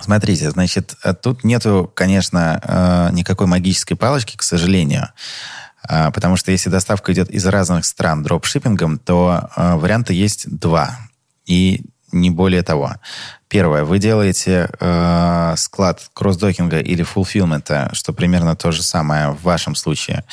[0.00, 5.08] Смотрите, значит, э, тут нету, конечно, э, никакой магической палочки, к сожалению.
[6.12, 10.98] Потому что если доставка идет из разных стран дропшиппингом, то варианта есть два.
[11.46, 12.94] И не более того.
[13.48, 19.74] Первое, вы делаете э, склад кроссдокинга или фулфилмента, что примерно то же самое в вашем
[19.74, 20.24] случае,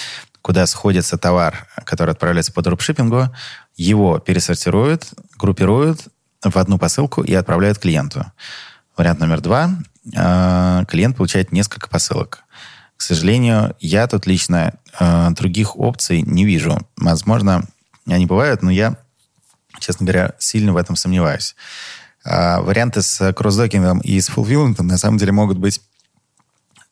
[0.41, 3.29] куда сходится товар, который отправляется по дропшиппингу,
[3.75, 5.07] его пересортируют,
[5.37, 6.07] группируют
[6.43, 8.25] в одну посылку и отправляют клиенту.
[8.97, 9.71] Вариант номер два.
[10.15, 12.43] Э, клиент получает несколько посылок.
[12.97, 16.79] К сожалению, я тут лично э, других опций не вижу.
[16.95, 17.63] Возможно,
[18.07, 18.97] они бывают, но я,
[19.79, 21.55] честно говоря, сильно в этом сомневаюсь.
[22.23, 25.81] А, варианты с кроссдокингом и с фулфилментом на самом деле могут быть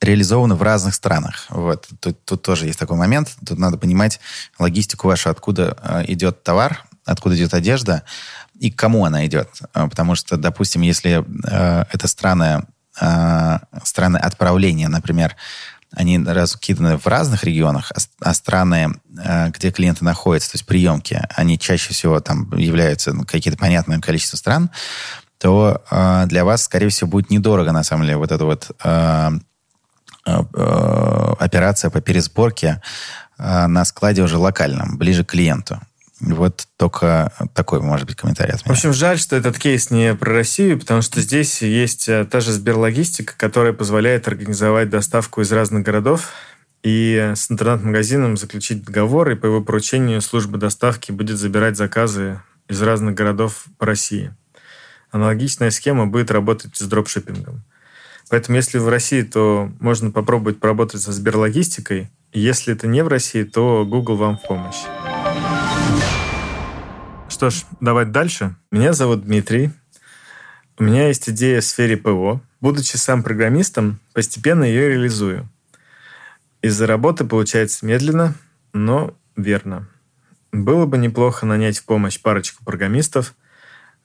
[0.00, 1.46] реализованы в разных странах.
[1.48, 1.88] Вот.
[2.00, 3.34] Тут, тут тоже есть такой момент.
[3.46, 4.20] Тут надо понимать
[4.58, 8.02] логистику вашу, откуда э, идет товар, откуда идет одежда
[8.58, 9.48] и к кому она идет.
[9.74, 12.66] Э, потому что, допустим, если э, это страны,
[13.00, 15.36] э, страны отправления, например,
[15.94, 21.22] они раскиданы в разных регионах, а, а страны, э, где клиенты находятся, то есть приемки,
[21.34, 24.70] они чаще всего там являются ну, какие-то понятное количество стран,
[25.38, 29.30] то э, для вас, скорее всего, будет недорого, на самом деле, вот эта вот э,
[30.24, 32.80] операция по пересборке
[33.36, 35.82] на складе уже локальном, ближе к клиенту.
[36.26, 38.74] Вот только такой, может быть, комментарий от меня.
[38.74, 42.40] В общем, жаль, что этот кейс не про Россию, потому что здесь есть э, та
[42.40, 46.30] же Сберлогистика, которая позволяет организовать доставку из разных городов
[46.82, 52.80] и с интернет-магазином заключить договор, и по его поручению служба доставки будет забирать заказы из
[52.82, 54.34] разных городов по России.
[55.10, 57.62] Аналогичная схема будет работать с дропшиппингом.
[58.28, 62.10] Поэтому если в России, то можно попробовать поработать со Сберлогистикой.
[62.32, 64.82] Если это не в России, то Google вам в помощь.
[67.34, 68.54] Что ж, давай дальше.
[68.70, 69.72] Меня зовут Дмитрий.
[70.78, 72.40] У меня есть идея в сфере ПО.
[72.60, 75.48] Будучи сам программистом, постепенно ее реализую.
[76.62, 78.36] Из-за работы получается медленно,
[78.72, 79.88] но верно.
[80.52, 83.34] Было бы неплохо нанять в помощь парочку программистов,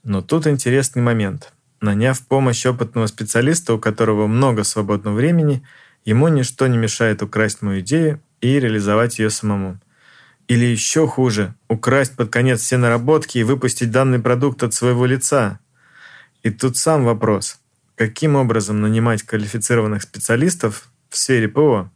[0.01, 1.53] но тут интересный момент.
[1.81, 5.61] Наняв помощь опытного специалиста, у которого много свободного времени,
[6.03, 9.79] ему ничто не мешает украсть мою идею и реализовать ее самому–
[10.49, 15.59] или еще хуже, украсть под конец все наработки и выпустить данный продукт от своего лица.
[16.41, 17.59] И тут сам вопрос,
[17.95, 21.91] каким образом нанимать квалифицированных специалистов в сфере ПО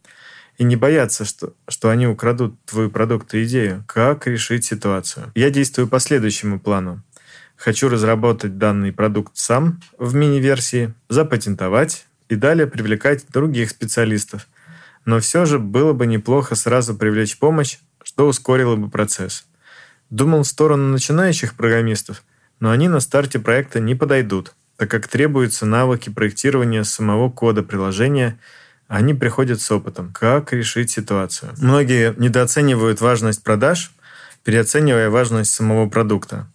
[0.59, 3.83] и не бояться, что, что они украдут твой продукт и идею.
[3.87, 5.31] Как решить ситуацию?
[5.33, 7.01] Я действую по следующему плану.
[7.55, 14.47] Хочу разработать данный продукт сам в мини-версии, запатентовать и далее привлекать других специалистов.
[15.05, 19.45] Но все же было бы неплохо сразу привлечь помощь что ускорило бы процесс.
[20.09, 22.23] Думал в сторону начинающих программистов,
[22.59, 28.39] но они на старте проекта не подойдут, так как требуются навыки проектирования самого кода приложения,
[28.87, 30.11] а они приходят с опытом.
[30.13, 31.53] Как решить ситуацию?
[31.57, 33.91] Многие недооценивают важность продаж,
[34.43, 36.47] переоценивая важность самого продукта.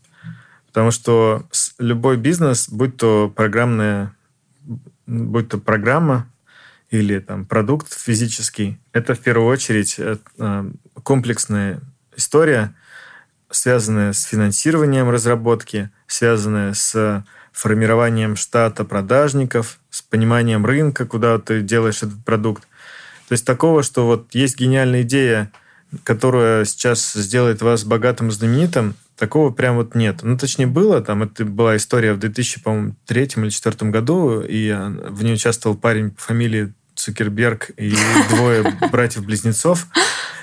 [0.67, 1.47] Потому что
[1.79, 4.15] любой бизнес, будь то программная,
[5.07, 6.29] будь то программа,
[6.91, 10.71] или там продукт физический, это в первую очередь э, э,
[11.03, 11.81] комплексная
[12.17, 12.75] история,
[13.51, 22.03] связанная с финансированием разработки, связанная с формированием штата продажников, с пониманием рынка, куда ты делаешь
[22.03, 22.63] этот продукт.
[23.29, 25.51] То есть такого, что вот есть гениальная идея,
[26.05, 30.21] которая сейчас сделает вас богатым и знаменитым, такого прям вот нет.
[30.23, 31.01] Ну, точнее, было.
[31.01, 36.23] Там это была история в 2003 или 2004 году, и в ней участвовал парень по
[36.23, 37.95] фамилии Цукерберг и
[38.31, 39.87] двое братьев-близнецов.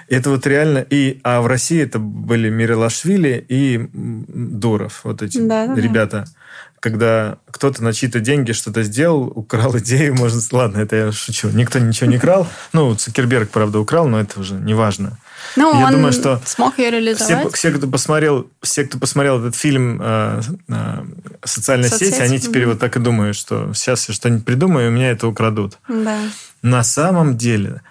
[0.08, 0.80] Это вот реально...
[0.90, 6.26] И, а в России это были Мирилашвили и Дуров, вот эти да, да, ребята.
[6.26, 6.32] Да.
[6.80, 10.40] Когда кто-то на чьи-то деньги что-то сделал, украл идею, можно...
[10.52, 11.50] Ладно, это я шучу.
[11.50, 12.48] Никто ничего не крал.
[12.74, 15.18] Ну, Цукерберг, правда, украл, но это уже не важно.
[15.56, 17.48] Ну, я он думаю, что смог ее реализовать.
[17.56, 21.04] Все, все, кто посмотрел, все, кто посмотрел этот фильм э, э,
[21.44, 22.68] «Социальная Соцсеть», сеть, они теперь mm-hmm.
[22.68, 25.78] вот так и думают, что сейчас я что-нибудь придумаю, и у меня это украдут.
[25.88, 26.20] Да.
[26.62, 27.82] На самом деле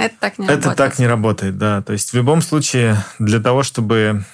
[0.00, 0.76] это так не это работает.
[0.76, 1.82] так не работает, да.
[1.82, 4.24] То есть в любом случае для того, чтобы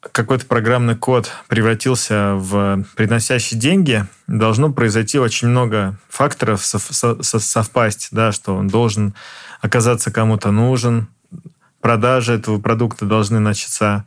[0.00, 8.56] какой-то программный код превратился в приносящий деньги, должно произойти очень много факторов совпасть, да, что
[8.56, 9.14] он должен
[9.60, 11.06] оказаться кому-то нужен,
[11.80, 14.04] продажи этого продукта должны начаться,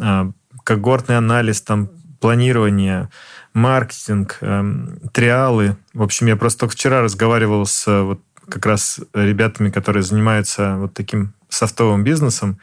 [0.00, 0.30] а,
[0.64, 3.10] когортный анализ, там, планирование,
[3.52, 5.76] маркетинг, эм, триалы.
[5.92, 10.94] В общем, я просто только вчера разговаривал с вот как раз ребятами, которые занимаются вот
[10.94, 12.58] таким софтовым бизнесом,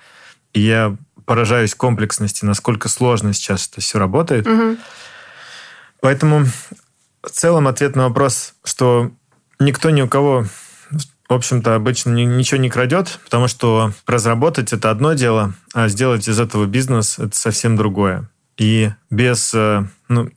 [0.53, 4.47] и я поражаюсь комплексности, насколько сложно сейчас это все работает.
[4.47, 4.77] Угу.
[6.01, 6.45] Поэтому
[7.23, 9.11] в целом ответ на вопрос, что
[9.59, 10.45] никто ни у кого
[11.31, 16.37] в общем-то, обычно ничего не крадет, потому что разработать это одно дело, а сделать из
[16.41, 18.29] этого бизнес это совсем другое.
[18.57, 20.29] И без, э, ну,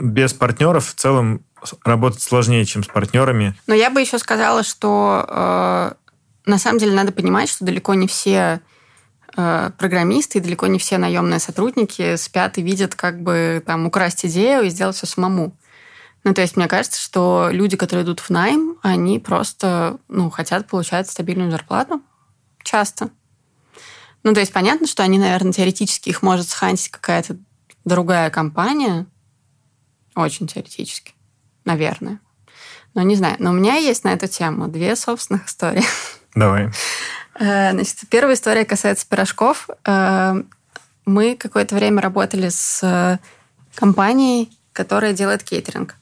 [0.00, 1.42] без партнеров в целом
[1.84, 3.54] работать сложнее, чем с партнерами.
[3.66, 5.92] Но я бы еще сказала, что э,
[6.46, 8.60] на самом деле надо понимать, что далеко не все
[9.36, 14.24] э, программисты и далеко не все наемные сотрудники спят и видят, как бы там украсть
[14.26, 15.56] идею и сделать все самому.
[16.24, 20.66] Ну, то есть мне кажется, что люди, которые идут в найм, они просто ну, хотят
[20.66, 22.02] получать стабильную зарплату
[22.62, 23.10] часто.
[24.24, 27.36] Ну, то есть понятно, что они, наверное, теоретически их может схантить какая-то
[27.84, 29.06] другая компания.
[30.14, 31.12] Очень теоретически.
[31.68, 32.18] Наверное.
[32.94, 33.36] Ну, не знаю.
[33.38, 35.84] Но у меня есть на эту тему две собственных истории.
[36.34, 36.70] Давай.
[37.40, 39.68] Э, значит, первая история касается пирожков.
[39.84, 40.42] Э,
[41.06, 43.20] мы какое-то время работали с
[43.76, 45.94] компанией, которая делает кейтеринг.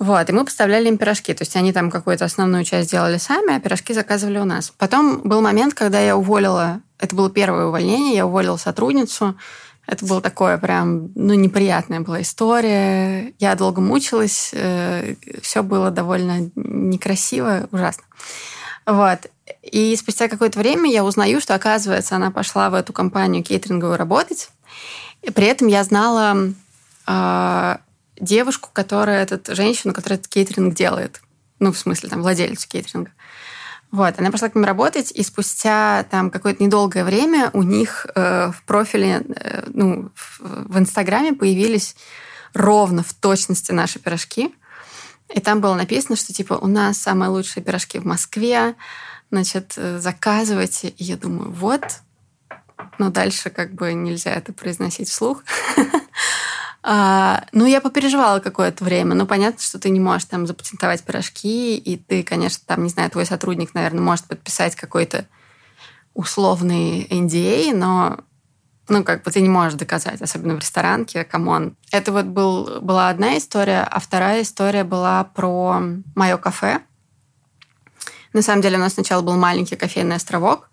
[0.00, 1.32] Вот, и мы поставляли им пирожки.
[1.32, 4.72] То есть они там какую-то основную часть делали сами, а пирожки заказывали у нас.
[4.76, 9.36] Потом был момент, когда я уволила, это было первое увольнение, я уволила сотрудницу.
[9.86, 13.32] Это было такое прям, ну, неприятная была история.
[13.38, 18.04] Я долго мучилась, э, все было довольно некрасиво, ужасно.
[18.86, 19.18] Вот.
[19.62, 24.50] И спустя какое-то время я узнаю, что, оказывается, она пошла в эту компанию кейтеринговую работать.
[25.22, 26.36] И при этом я знала
[27.06, 27.76] э,
[28.18, 31.20] девушку, которая этот, женщину, которая этот кейтеринг делает.
[31.58, 33.12] Ну, в смысле, там, владелицу кейтеринга.
[33.92, 38.52] Вот, она пошла к ним работать, и спустя там какое-то недолгое время у них э,
[38.52, 41.96] в профиле, э, ну, в, в Инстаграме появились
[42.54, 44.54] ровно в точности наши пирожки.
[45.34, 48.76] И там было написано, что типа у нас самые лучшие пирожки в Москве,
[49.30, 50.90] значит, э, заказывайте.
[50.90, 51.82] И я думаю, вот,
[52.98, 55.42] но дальше как бы нельзя это произносить вслух.
[56.92, 59.14] А, ну, я попереживала какое-то время.
[59.14, 63.08] Ну, понятно, что ты не можешь там запатентовать пирожки, и ты, конечно, там, не знаю,
[63.10, 65.26] твой сотрудник, наверное, может подписать какой-то
[66.14, 68.20] условный NDA, а, но
[68.88, 71.76] ну, как бы ты не можешь доказать, особенно в ресторанке, come on.
[71.92, 75.80] Это вот был, была одна история, а вторая история была про
[76.16, 76.80] мое кафе.
[78.32, 80.70] На самом деле у нас сначала был маленький кофейный островок,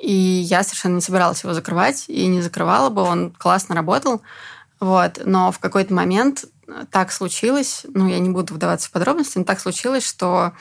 [0.00, 4.20] и я совершенно не собиралась его закрывать, и не закрывала бы, он классно работал.
[4.80, 5.20] Вот.
[5.24, 6.44] Но в какой-то момент
[6.90, 10.52] так случилось, ну, я не буду вдаваться в подробности, но так случилось, что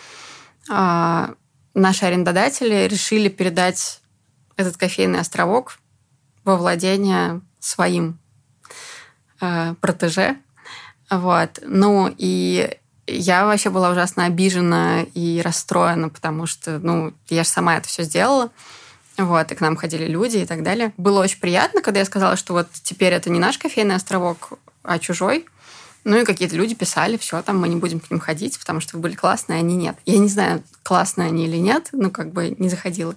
[0.69, 1.27] э,
[1.73, 4.01] наши арендодатели решили передать
[4.55, 5.79] этот кофейный островок
[6.43, 8.19] во владение своим
[9.41, 10.37] э, протеже.
[11.09, 11.59] Вот.
[11.63, 17.77] Ну, и я вообще была ужасно обижена и расстроена, потому что, ну, я же сама
[17.77, 18.51] это все сделала.
[19.17, 20.93] Вот, и к нам ходили люди и так далее.
[20.97, 24.99] Было очень приятно, когда я сказала, что вот теперь это не наш кофейный островок, а
[24.99, 25.45] чужой.
[26.03, 28.97] Ну и какие-то люди писали, все, там мы не будем к ним ходить, потому что
[28.97, 29.95] вы были классные, а они нет.
[30.05, 33.15] Я не знаю, классные они или нет, ну как бы не заходила.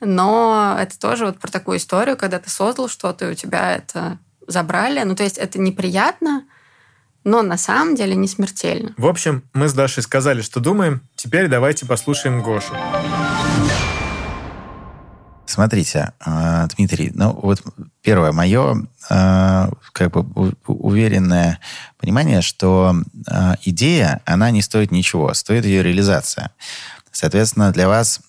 [0.00, 4.18] Но это тоже вот про такую историю, когда ты создал что-то, и у тебя это
[4.46, 5.02] забрали.
[5.02, 6.44] Ну то есть это неприятно,
[7.24, 8.94] но на самом деле не смертельно.
[8.96, 11.02] В общем, мы с Дашей сказали, что думаем.
[11.16, 12.74] Теперь давайте послушаем Гошу.
[15.50, 17.60] Смотрите, э, Дмитрий, ну вот
[18.02, 21.58] первое мое э, как бы уверенное
[21.98, 22.94] понимание, что
[23.26, 26.52] э, идея, она не стоит ничего, стоит ее реализация.
[27.10, 28.20] Соответственно, для вас,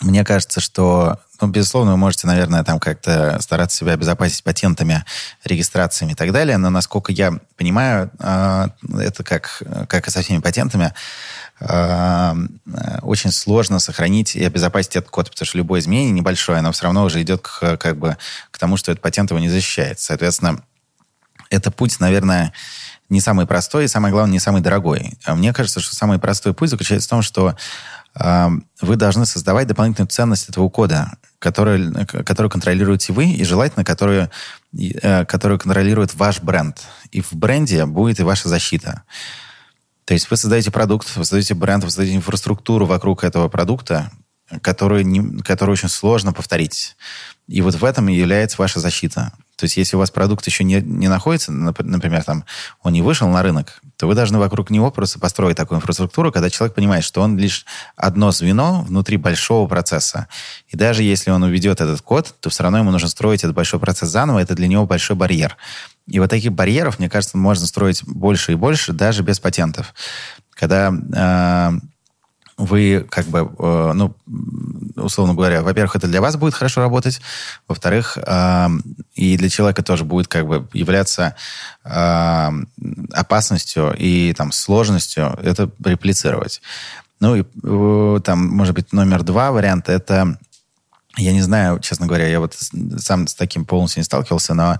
[0.00, 5.04] мне кажется, что ну, безусловно, вы можете, наверное, там как-то стараться себя обезопасить патентами,
[5.44, 10.94] регистрациями и так далее, но, насколько я понимаю, это как, как и со всеми патентами,
[11.58, 17.04] очень сложно сохранить и обезопасить этот код, потому что любое изменение небольшое, оно все равно
[17.04, 18.18] уже идет к, как бы,
[18.50, 19.98] к тому, что этот патент его не защищает.
[19.98, 20.62] Соответственно,
[21.48, 22.52] это путь, наверное,
[23.08, 25.14] не самый простой и, самое главное, не самый дорогой.
[25.24, 27.56] А мне кажется, что самый простой путь заключается в том, что
[28.16, 28.48] э,
[28.80, 34.28] вы должны создавать дополнительную ценность этого кода, который, который контролируете вы, и желательно, который,
[34.76, 36.82] э, который контролирует ваш бренд.
[37.12, 39.04] И в бренде будет и ваша защита.
[40.06, 44.12] То есть вы создаете продукт, вы создаете бренд, вы создаете инфраструктуру вокруг этого продукта,
[44.62, 46.96] которую, не, которую очень сложно повторить.
[47.48, 49.32] И вот в этом и является ваша защита.
[49.56, 52.44] То есть если у вас продукт еще не, не находится, например, там,
[52.82, 56.50] он не вышел на рынок, то вы должны вокруг него просто построить такую инфраструктуру, когда
[56.50, 57.64] человек понимает, что он лишь
[57.96, 60.28] одно звено внутри большого процесса.
[60.68, 63.80] И даже если он уведет этот код, то все равно ему нужно строить этот большой
[63.80, 65.56] процесс заново, это для него большой барьер.
[66.08, 69.92] И вот таких барьеров, мне кажется, можно строить больше и больше, даже без патентов.
[70.54, 71.78] Когда э,
[72.56, 74.14] вы как бы, э, ну,
[74.96, 77.20] условно говоря, во-первых, это для вас будет хорошо работать,
[77.68, 78.68] во-вторых, э,
[79.14, 81.34] и для человека тоже будет как бы являться
[81.84, 82.50] э,
[83.12, 86.62] опасностью и там сложностью это реплицировать.
[87.18, 90.38] Ну и э, там, может быть, номер два варианта это
[91.16, 92.56] я не знаю, честно говоря, я вот
[92.98, 94.78] сам с таким полностью не сталкивался, но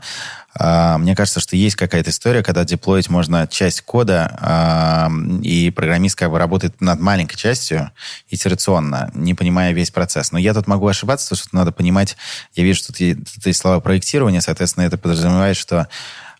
[0.58, 6.18] э, мне кажется, что есть какая-то история, когда деплоить можно часть кода, э, и программист
[6.18, 7.90] как бы работает над маленькой частью
[8.28, 10.30] итерационно, не понимая весь процесс.
[10.32, 12.16] Но я тут могу ошибаться, потому что надо понимать,
[12.54, 15.88] я вижу, что тут есть слова проектирования, соответственно, это подразумевает, что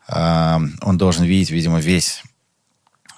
[0.08, 2.22] э, он должен видеть, видимо, весь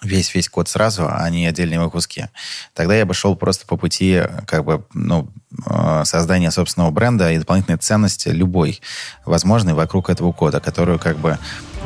[0.02, 2.26] весь весь код сразу, а не отдельные его куски.
[2.74, 5.28] Тогда я бы шел просто по пути как бы, ну,
[5.66, 8.80] э, создания собственного бренда и дополнительной ценности любой
[9.24, 11.38] возможной вокруг этого кода, которую как бы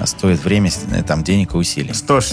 [0.04, 0.70] стоит время,
[1.06, 1.94] там, денег и усилий.
[1.94, 2.32] Что ж,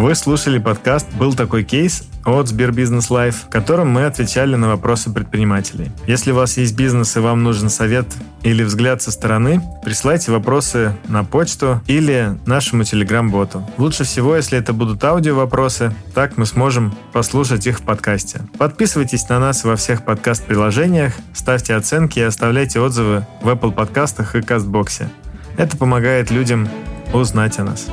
[0.00, 5.12] Вы слушали подкаст «Был такой кейс» от СберБизнес Live, в котором мы отвечали на вопросы
[5.12, 5.92] предпринимателей.
[6.06, 8.06] Если у вас есть бизнес и вам нужен совет
[8.42, 13.62] или взгляд со стороны, присылайте вопросы на почту или нашему телеграм-боту.
[13.76, 18.40] Лучше всего, если это будут аудио-вопросы, так мы сможем послушать их в подкасте.
[18.56, 24.40] Подписывайтесь на нас во всех подкаст-приложениях, ставьте оценки и оставляйте отзывы в Apple подкастах и
[24.40, 25.10] Кастбоксе.
[25.58, 26.70] Это помогает людям
[27.12, 27.86] узнать о нас.